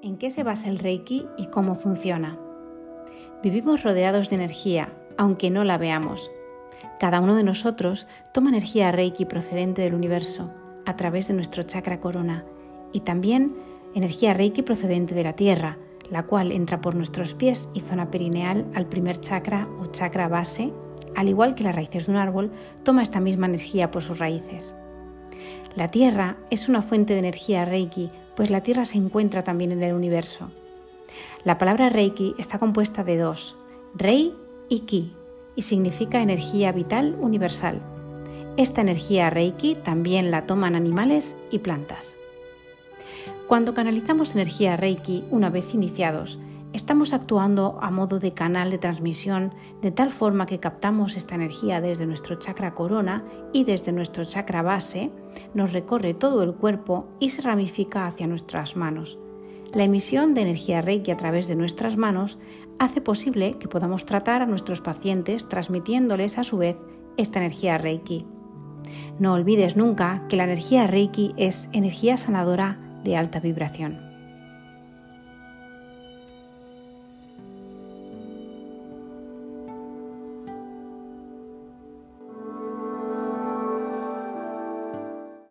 [0.00, 2.38] ¿En qué se basa el Reiki y cómo funciona?
[3.42, 6.30] Vivimos rodeados de energía, aunque no la veamos.
[7.00, 10.52] Cada uno de nosotros toma energía Reiki procedente del universo
[10.86, 12.44] a través de nuestro chakra corona
[12.92, 13.56] y también
[13.96, 15.78] energía Reiki procedente de la Tierra,
[16.10, 20.72] la cual entra por nuestros pies y zona perineal al primer chakra o chakra base,
[21.16, 22.52] al igual que las raíces de un árbol,
[22.84, 24.76] toma esta misma energía por sus raíces.
[25.74, 29.82] La Tierra es una fuente de energía Reiki pues la Tierra se encuentra también en
[29.82, 30.52] el universo.
[31.42, 33.56] La palabra Reiki está compuesta de dos,
[33.96, 34.32] Rei
[34.68, 35.12] y Ki,
[35.56, 37.80] y significa energía vital universal.
[38.56, 42.14] Esta energía Reiki también la toman animales y plantas.
[43.48, 46.38] Cuando canalizamos energía Reiki una vez iniciados,
[46.72, 51.80] estamos actuando a modo de canal de transmisión de tal forma que captamos esta energía
[51.80, 55.10] desde nuestro chakra corona y desde nuestro chakra base,
[55.54, 59.18] nos recorre todo el cuerpo y se ramifica hacia nuestras manos.
[59.72, 62.38] La emisión de energía Reiki a través de nuestras manos
[62.78, 66.76] hace posible que podamos tratar a nuestros pacientes transmitiéndoles a su vez
[67.16, 68.24] esta energía Reiki.
[69.18, 74.07] No olvides nunca que la energía Reiki es energía sanadora de alta vibración.